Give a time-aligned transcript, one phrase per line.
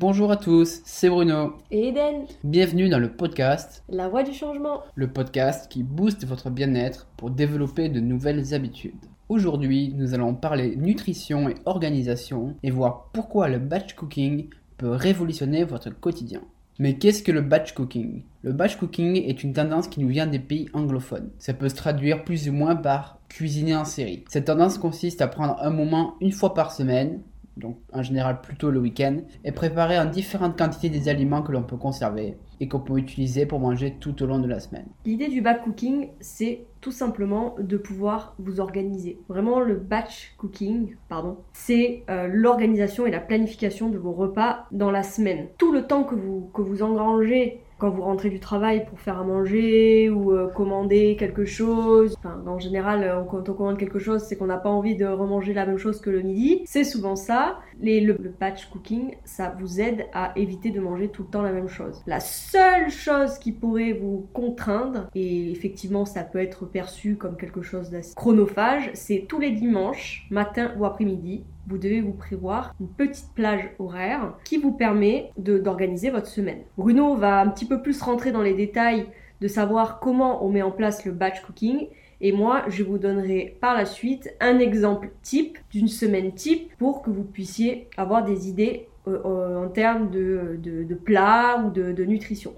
[0.00, 1.58] Bonjour à tous, c'est Bruno.
[1.70, 4.80] Et Eden, Bienvenue dans le podcast, la voix du changement.
[4.94, 8.94] le podcast qui booste votre bien-être pour développer de nouvelles habitudes.
[9.28, 15.64] Aujourd'hui, nous allons parler nutrition et organisation et voir pourquoi le batch cooking peut révolutionner
[15.64, 16.40] votre quotidien.
[16.78, 18.22] Mais qu'est-ce que le batch cooking?
[18.40, 21.28] Le batch cooking est une tendance qui nous vient des pays anglophones.
[21.38, 24.24] Ça peut se traduire plus ou moins par cuisiner en série.
[24.30, 27.20] Cette tendance consiste à prendre un moment une fois par semaine,
[27.56, 31.62] donc en général plutôt le week-end, et préparer en différentes quantités des aliments que l'on
[31.62, 34.86] peut conserver et qu'on peut utiliser pour manger tout au long de la semaine.
[35.06, 39.18] L'idée du batch cooking, c'est tout simplement de pouvoir vous organiser.
[39.28, 44.90] Vraiment, le batch cooking, pardon, c'est euh, l'organisation et la planification de vos repas dans
[44.90, 45.48] la semaine.
[45.58, 49.18] Tout le temps que vous, que vous engrangez quand vous rentrez du travail pour faire
[49.18, 52.14] à manger ou euh, commander quelque chose.
[52.18, 55.06] Enfin, en général, euh, quand on commande quelque chose, c'est qu'on n'a pas envie de
[55.06, 56.62] remanger la même chose que le midi.
[56.66, 57.58] C'est souvent ça.
[57.82, 58.34] Le, le
[58.70, 62.02] cooking, ça vous aide à éviter de manger tout le temps la même chose.
[62.06, 67.62] La seule chose qui pourrait vous contraindre, et effectivement ça peut être perçu comme quelque
[67.62, 72.88] chose d'assez chronophage, c'est tous les dimanches, matin ou après-midi, vous devez vous prévoir une
[72.88, 76.62] petite plage horaire qui vous permet d'organiser votre semaine.
[76.76, 79.06] Bruno va un petit peu plus rentrer dans les détails
[79.40, 81.88] de savoir comment on met en place le batch cooking.
[82.20, 87.02] Et moi, je vous donnerai par la suite un exemple type d'une semaine type pour
[87.02, 92.04] que vous puissiez avoir des idées euh, euh, en termes de, de, plats ou de
[92.04, 92.54] nutrition.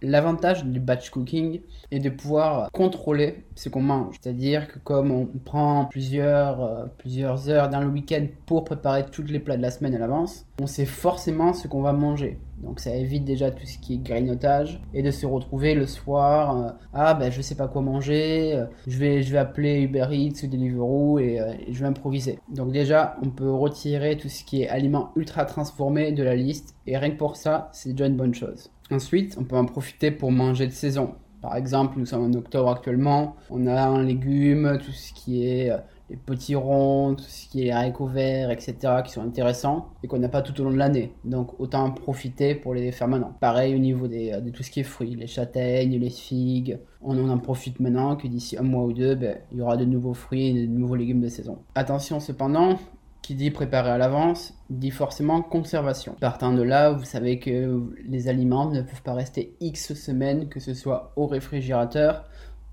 [0.00, 1.60] L'avantage du batch cooking
[1.90, 4.14] est de pouvoir contrôler ce qu'on mange.
[4.20, 9.24] C'est-à-dire que comme on prend plusieurs, euh, plusieurs heures dans le week-end pour préparer tous
[9.24, 12.38] les plats de la semaine à l'avance, on sait forcément ce qu'on va manger.
[12.58, 16.56] Donc ça évite déjà tout ce qui est grignotage et de se retrouver le soir,
[16.56, 20.46] euh, ah ben je sais pas quoi manger, euh, je, vais, appeler Uber Eats ou
[20.46, 22.38] Deliveroo et, et je vais improviser.
[22.48, 26.76] Donc déjà on peut retirer tout ce qui est aliments ultra transformés de la liste
[26.86, 28.70] et rien que pour ça c'est déjà une bonne chose.
[28.90, 31.14] Ensuite, on peut en profiter pour manger de saison.
[31.42, 35.70] Par exemple, nous sommes en octobre actuellement, on a en légumes tout ce qui est
[35.70, 35.76] euh,
[36.10, 40.18] les petits ronds, tout ce qui est haricots verts, etc., qui sont intéressants et qu'on
[40.18, 41.12] n'a pas tout au long de l'année.
[41.24, 43.34] Donc autant en profiter pour les faire maintenant.
[43.40, 46.78] Pareil au niveau des, euh, de tout ce qui est fruits, les châtaignes, les figues.
[47.02, 49.84] On en profite maintenant que d'ici un mois ou deux, ben, il y aura de
[49.84, 51.58] nouveaux fruits et de nouveaux légumes de saison.
[51.74, 52.78] Attention cependant,
[53.28, 56.16] qui dit préparer à l'avance dit forcément conservation.
[56.18, 60.60] Partant de là, vous savez que les aliments ne peuvent pas rester X semaines, que
[60.60, 62.24] ce soit au réfrigérateur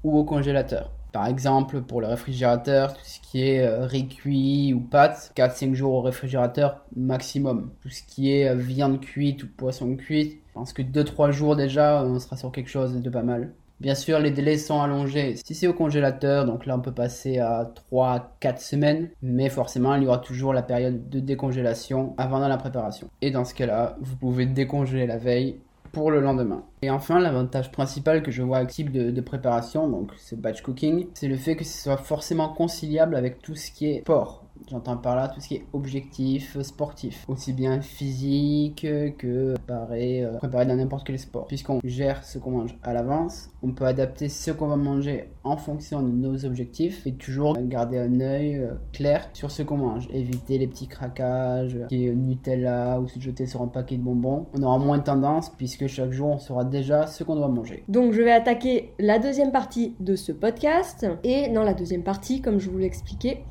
[0.05, 0.93] ou au congélateur.
[1.11, 5.73] Par exemple, pour le réfrigérateur, tout ce qui est euh, riz cuit ou pâtes, 4-5
[5.73, 7.71] jours au réfrigérateur maximum.
[7.81, 11.57] Tout ce qui est euh, viande cuite ou poisson cuit, je pense que 2-3 jours
[11.57, 13.51] déjà, on sera sur quelque chose de pas mal.
[13.85, 15.35] Bien sûr, les délais sont allongés.
[15.35, 20.01] Si c'est au congélateur, donc là on peut passer à 3-4 semaines, mais forcément il
[20.01, 23.11] y aura toujours la période de décongélation avant la préparation.
[23.21, 25.59] Et dans ce cas-là, vous pouvez décongeler la veille
[25.91, 26.63] pour le lendemain.
[26.81, 30.33] Et enfin, l'avantage principal que je vois avec ce type de, de préparation, donc ce
[30.33, 34.01] batch cooking, c'est le fait que ce soit forcément conciliable avec tout ce qui est
[34.01, 34.45] sport.
[34.69, 40.31] J'entends par là tout ce qui est objectif sportif, aussi bien physique que préparé, euh,
[40.41, 41.47] dans n'importe quel sport.
[41.47, 45.57] Puisqu'on gère ce qu'on mange à l'avance, on peut adapter ce qu'on va manger en
[45.57, 50.07] fonction de nos objectifs et toujours garder un œil euh, clair sur ce qu'on mange.
[50.11, 54.47] Éviter les petits craquages, qui est Nutella ou se jeter sur un paquet de bonbons.
[54.57, 57.83] On aura moins tendance puisque chaque jour on saura déjà ce qu'on doit manger.
[57.87, 61.05] Donc je vais attaquer la deuxième partie de ce podcast.
[61.23, 63.43] Et dans la deuxième partie, comme je vous l'ai expliqué,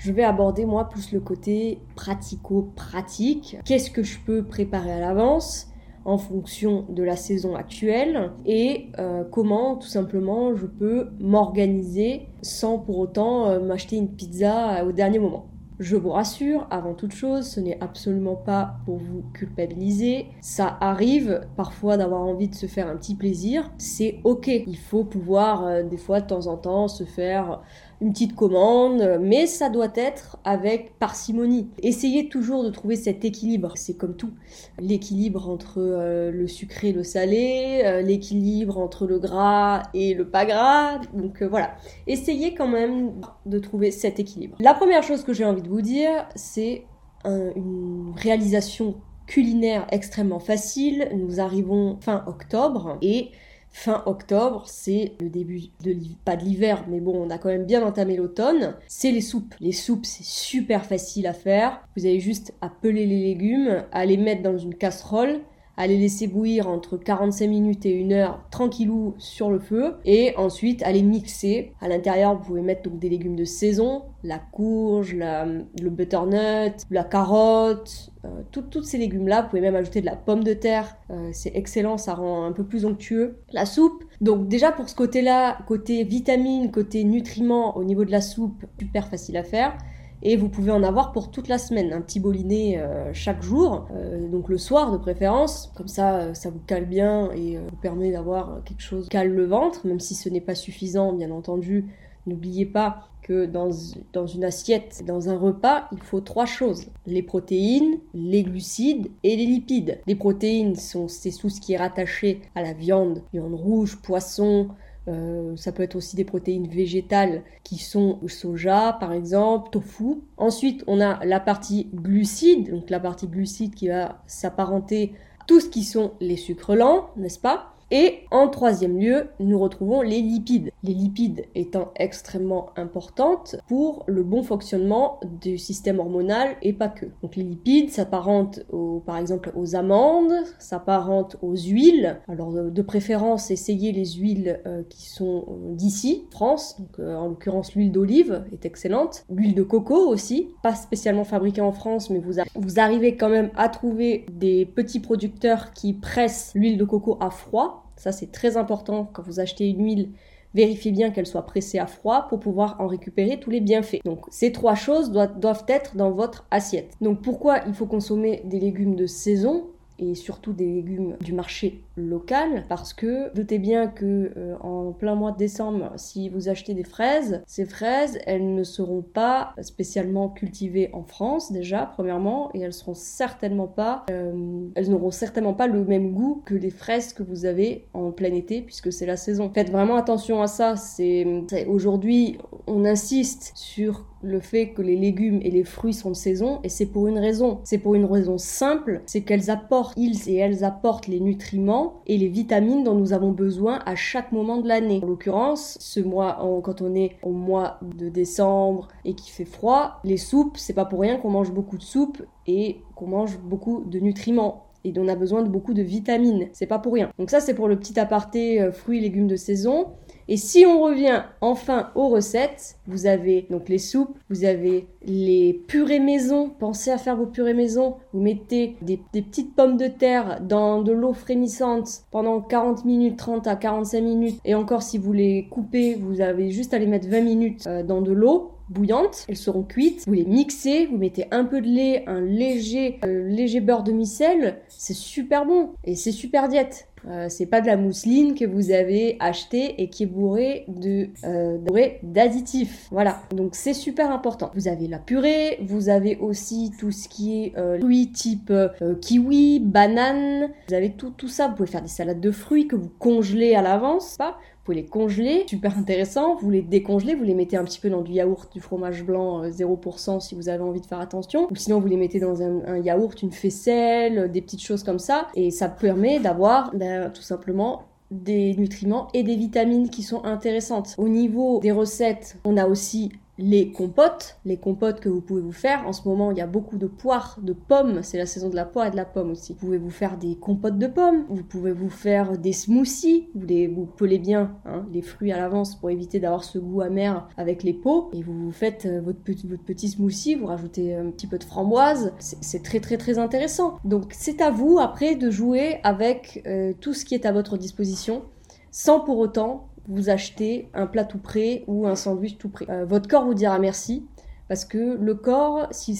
[0.00, 3.58] je vais aborder moi plus le côté pratico-pratique.
[3.66, 5.68] Qu'est-ce que je peux préparer à l'avance
[6.06, 12.78] en fonction de la saison actuelle et euh, comment tout simplement je peux m'organiser sans
[12.78, 15.50] pour autant euh, m'acheter une pizza au dernier moment.
[15.80, 20.26] Je vous rassure, avant toute chose, ce n'est absolument pas pour vous culpabiliser.
[20.42, 23.70] Ça arrive parfois d'avoir envie de se faire un petit plaisir.
[23.78, 24.48] C'est ok.
[24.48, 27.62] Il faut pouvoir euh, des fois de temps en temps se faire
[28.00, 31.68] une petite commande, mais ça doit être avec parcimonie.
[31.82, 33.72] Essayez toujours de trouver cet équilibre.
[33.76, 34.30] C'est comme tout.
[34.78, 40.28] L'équilibre entre euh, le sucré et le salé, euh, l'équilibre entre le gras et le
[40.28, 40.98] pas gras.
[41.12, 41.74] Donc euh, voilà.
[42.06, 43.12] Essayez quand même
[43.46, 44.56] de trouver cet équilibre.
[44.60, 46.84] La première chose que j'ai envie de vous dire, c'est
[47.24, 48.94] un- une réalisation
[49.26, 51.08] culinaire extrêmement facile.
[51.14, 53.28] Nous arrivons fin octobre et
[53.70, 55.94] fin octobre, c'est le début de
[56.24, 58.74] pas de l'hiver, mais bon, on a quand même bien entamé l'automne.
[58.88, 59.54] C'est les soupes.
[59.60, 61.80] Les soupes, c'est super facile à faire.
[61.96, 65.40] Vous avez juste à peler les légumes, à les mettre dans une casserole,
[65.80, 70.82] à laisser bouillir entre 45 minutes et 1 heure tranquillou sur le feu et ensuite
[70.82, 71.72] à mixer.
[71.80, 77.02] À l'intérieur, vous pouvez mettre donc des légumes de saison, la courge, le butternut, la
[77.02, 79.40] carotte, euh, tous ces légumes-là.
[79.40, 80.98] Vous pouvez même ajouter de la pomme de terre.
[81.10, 83.38] Euh, c'est excellent, ça rend un peu plus onctueux.
[83.54, 84.04] La soupe.
[84.20, 89.08] Donc déjà pour ce côté-là, côté vitamines, côté nutriments au niveau de la soupe, super
[89.08, 89.78] facile à faire
[90.22, 93.86] et vous pouvez en avoir pour toute la semaine, un petit boliné euh, chaque jour,
[93.94, 97.76] euh, donc le soir de préférence, comme ça euh, ça vous cale bien et vous
[97.76, 101.30] permet d'avoir quelque chose qui cale le ventre, même si ce n'est pas suffisant bien
[101.30, 101.86] entendu.
[102.26, 103.70] N'oubliez pas que dans,
[104.12, 106.86] dans une assiette, dans un repas, il faut trois choses.
[107.06, 110.00] Les protéines, les glucides et les lipides.
[110.06, 114.68] Les protéines, sont, c'est tout ce qui est rattaché à la viande, viande rouge, poisson,
[115.08, 120.22] euh, ça peut être aussi des protéines végétales qui sont soja par exemple, tofu.
[120.36, 125.60] Ensuite, on a la partie glucides, donc la partie glucides qui va s'apparenter à tout
[125.60, 127.74] ce qui sont les sucres lents, n'est-ce pas?
[127.90, 130.70] Et en troisième lieu, nous retrouvons les lipides.
[130.84, 137.06] Les lipides étant extrêmement importantes pour le bon fonctionnement du système hormonal et pas que.
[137.22, 138.60] Donc les lipides s'apparentent
[139.04, 142.20] par exemple aux amandes, s'apparentent aux huiles.
[142.28, 146.76] Alors de, préférence, essayez les huiles euh, qui sont euh, d'ici, France.
[146.78, 149.24] Donc euh, en l'occurrence l'huile d'olive est excellente.
[149.30, 153.50] L'huile de coco aussi, pas spécialement fabriquée en France, mais vous, vous arrivez quand même
[153.56, 158.56] à trouver des petits producteurs qui pressent l'huile de coco à froid ça, c'est très
[158.56, 160.08] important quand vous achetez une huile.
[160.54, 164.00] Vérifiez bien qu'elle soit pressée à froid pour pouvoir en récupérer tous les bienfaits.
[164.06, 166.94] Donc ces trois choses doivent, être dans votre assiette.
[167.02, 169.66] Donc pourquoi il faut consommer des légumes de saison
[169.98, 175.14] et surtout des légumes du marché local parce que doutez bien que euh, en plein
[175.14, 180.28] mois de décembre si vous achetez des fraises ces fraises elles ne seront pas spécialement
[180.28, 185.66] cultivées en France déjà premièrement et elles seront certainement pas euh, elles n'auront certainement pas
[185.66, 189.16] le même goût que les fraises que vous avez en plein été puisque c'est la
[189.16, 189.50] saison.
[189.54, 191.26] Faites vraiment attention à ça c'est
[191.66, 196.60] aujourd'hui on insiste sur le fait que les légumes et les fruits sont de saison
[196.62, 197.60] et c'est pour une raison.
[197.64, 202.18] C'est pour une raison simple c'est qu'elles apportent ils et elles apportent les nutriments et
[202.18, 205.00] les vitamines dont nous avons besoin à chaque moment de l'année.
[205.02, 210.00] En l'occurrence, ce mois, quand on est au mois de décembre et qu'il fait froid,
[210.04, 213.84] les soupes, c'est pas pour rien qu'on mange beaucoup de soupe et qu'on mange beaucoup
[213.86, 216.48] de nutriments et on a besoin de beaucoup de vitamines.
[216.52, 217.10] C'est pas pour rien.
[217.18, 219.88] Donc ça c'est pour le petit aparté euh, fruits et légumes de saison.
[220.28, 225.52] Et si on revient enfin aux recettes, vous avez donc les soupes, vous avez les
[225.66, 226.50] purées maison.
[226.56, 227.96] Pensez à faire vos purées maison.
[228.12, 233.48] Vous mettez des, petites pommes de terre dans de l'eau frémissante pendant 40 minutes, 30
[233.48, 234.40] à 45 minutes.
[234.44, 237.82] Et encore si vous les coupez, vous avez juste à les mettre 20 minutes euh,
[237.82, 241.66] dans de l'eau bouillantes, elles seront cuites, vous les mixez, vous mettez un peu de
[241.66, 245.70] lait, un léger, euh, léger beurre de micelle, c'est super bon.
[245.84, 246.88] Et c'est super diète.
[247.08, 251.08] Euh, c'est pas de la mousseline que vous avez acheté et qui est bourrée de
[251.24, 251.58] euh,
[252.02, 252.88] d'additifs.
[252.90, 254.50] Voilà, donc c'est super important.
[254.54, 258.52] Vous avez la purée, vous avez aussi tout ce qui est euh, fruits type
[259.00, 260.50] kiwi, banane.
[260.68, 261.48] Vous avez tout tout ça.
[261.48, 264.16] Vous pouvez faire des salades de fruits que vous congelez à l'avance.
[264.16, 264.38] Pas
[264.72, 268.12] les congeler, super intéressant, vous les décongelez, vous les mettez un petit peu dans du
[268.12, 271.80] yaourt, du fromage blanc 0% euh, si vous avez envie de faire attention, ou sinon
[271.80, 275.50] vous les mettez dans un, yaourt, une faisselle, euh, des petites choses comme ça, et
[275.50, 280.94] ça permet d'avoir ben, tout simplement des nutriments et des vitamines qui sont intéressantes.
[280.98, 285.52] Au niveau des recettes, on a aussi les compotes, les compotes que vous pouvez vous
[285.52, 285.86] faire.
[285.86, 288.02] En ce moment, il y a beaucoup de poires, de pommes.
[288.02, 289.54] C'est la saison de la poire et de la pomme aussi.
[289.54, 291.24] Vous pouvez vous faire des compotes de pommes.
[291.28, 293.28] Vous pouvez vous faire des smoothies.
[293.34, 296.82] Vous les vous pelez bien hein, les fruits à l'avance pour éviter d'avoir ce goût
[296.82, 298.10] amer avec les peaux.
[298.12, 300.34] Et vous vous faites euh, votre petit, votre petit smoothie.
[300.34, 302.12] Vous rajoutez un petit peu de framboise.
[302.18, 303.78] C'est très très très intéressant.
[303.84, 307.56] Donc c'est à vous après de jouer avec euh, tout ce qui est à votre
[307.56, 308.22] disposition
[308.70, 312.66] sans pour autant vous achetez un plat tout prêt ou un sandwich tout prêt.
[312.68, 314.06] Euh, votre corps vous dira merci
[314.50, 315.96] parce que le corps, si,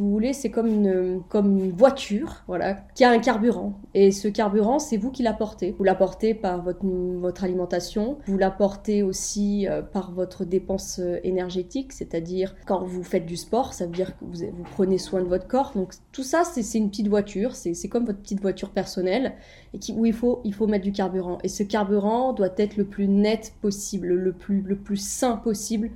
[0.00, 3.74] vous voulez, c'est comme une, voiture, voilà, qui a un carburant.
[3.94, 5.76] Et ce carburant, c'est vous qui l'apportez.
[5.78, 12.56] Vous l'apportez par votre, alimentation, vous l'apportez aussi euh, par votre dépense euh, énergétique, c'est-à-dire
[12.66, 15.70] quand vous faites du sport, ça veut dire que vous, prenez soin de votre corps.
[15.76, 19.34] Donc tout ça, c'est une petite voiture, c'est comme votre petite voiture personnelle,
[19.74, 21.38] et où il faut, il faut mettre du carburant.
[21.44, 25.92] Et ce carburant doit être le plus net possible, le plus, le plus sain possible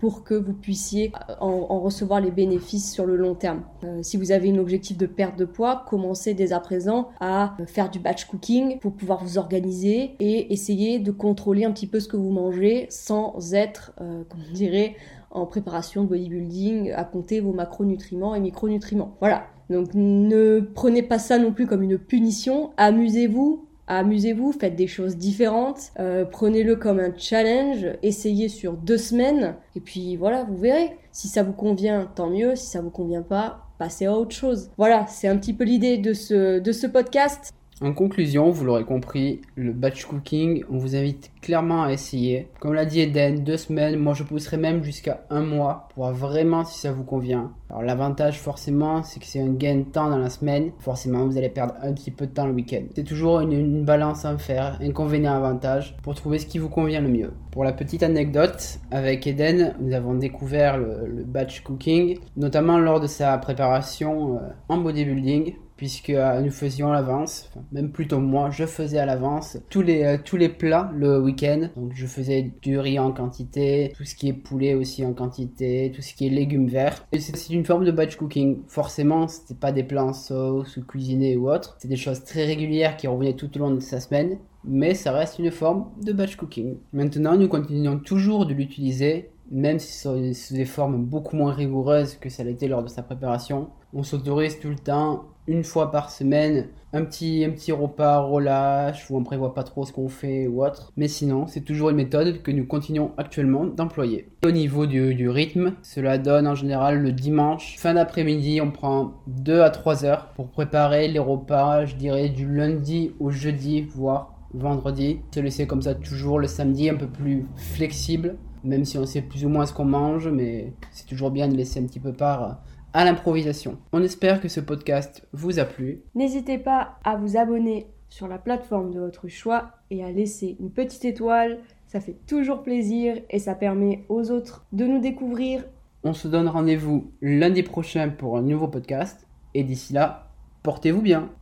[0.00, 3.62] pour que vous puissiez euh, en, recevoir les bénéfices sur le long terme.
[3.84, 7.54] Euh, si vous avez un objectif de perte de poids, commencez dès à présent à
[7.60, 11.86] euh, faire du batch cooking pour pouvoir vous organiser et essayer de contrôler un petit
[11.86, 14.96] peu ce que vous mangez sans être, comme on dirait,
[15.30, 19.16] en préparation de bodybuilding, à compter vos macronutriments et micronutriments.
[19.20, 19.44] Voilà.
[19.68, 22.70] Donc ne prenez pas ça non plus comme une punition.
[22.76, 29.56] Amusez-vous, amusez-vous, faites des choses différentes, euh, prenez-le comme un challenge, essayez sur deux semaines,
[29.74, 30.96] et puis voilà, vous verrez.
[31.12, 34.70] Si ça vous convient, tant mieux, si ça vous convient pas, passez à autre chose.
[34.76, 37.52] Voilà, c'est un petit peu l'idée de ce, de ce podcast.
[37.82, 42.48] En conclusion, vous l'aurez compris, le batch cooking, on vous invite clairement à essayer.
[42.60, 46.12] Comme l'a dit Eden, deux semaines, moi je pousserai même jusqu'à un mois pour voir
[46.12, 47.52] vraiment si ça vous convient.
[47.70, 50.72] Alors l'avantage forcément, c'est que c'est un gain de temps dans la semaine.
[50.80, 52.82] Forcément, vous allez perdre un petit peu de temps le week-end.
[52.94, 57.32] C'est toujours une, balance à faire, inconvénient-avantage, pour trouver ce qui vous convient le mieux.
[57.50, 63.06] Pour la petite anecdote, avec Eden, nous avons découvert le, batch cooking, notamment lors de
[63.06, 68.66] sa préparation euh, en bodybuilding puisque euh, nous faisions à l'avance, même plutôt moi, je
[68.66, 71.70] faisais à l'avance tous les, euh, tous les plats le week-end.
[71.74, 75.90] Donc je faisais du riz en quantité, tout ce qui est poulet aussi en quantité,
[75.96, 77.06] tout ce qui est légumes verts.
[77.12, 78.58] Et c'est une forme de batch cooking.
[78.68, 81.78] Forcément, c'était pas des plats en sauce ou cuisinés ou autre.
[81.78, 84.36] C'est des choses très régulières qui revenaient tout au long de sa semaine.
[84.64, 86.76] Mais ça reste une forme de batch cooking.
[86.92, 92.28] Maintenant, nous continuons toujours de l'utiliser même si sous des formes beaucoup moins rigoureuses que
[92.28, 93.70] ça l'était lors de sa préparation.
[93.92, 99.10] On s'autorise tout le temps une fois par semaine un petit, un petit repas relâche
[99.10, 100.92] où on prévoit pas trop ce qu'on fait ou autre.
[100.96, 104.28] Mais sinon, c'est toujours une méthode que nous continuons actuellement d'employer.
[104.44, 109.60] Au niveau du, rythme, cela donne en général le dimanche, fin d'après-midi, on prend 2
[109.60, 115.18] à 3 heures pour préparer les repas, je dirais du lundi au jeudi, voire vendredi.
[115.34, 119.22] Se laisser comme ça toujours le samedi un peu plus flexible, même si on sait
[119.22, 122.12] plus ou moins ce qu'on mange, mais c'est toujours bien de laisser un petit peu
[122.12, 122.60] part
[122.92, 123.78] à l'improvisation.
[123.92, 126.02] On espère que ce podcast vous a plu.
[126.14, 130.70] N'hésitez pas à vous abonner sur la plateforme de votre choix et à laisser une
[130.70, 131.60] petite étoile.
[131.86, 135.64] Ça fait toujours plaisir et ça permet aux autres de nous découvrir.
[136.02, 139.26] On se donne rendez-vous lundi prochain pour un nouveau podcast.
[139.54, 140.28] Et d'ici là,
[140.62, 141.30] portez-vous bien.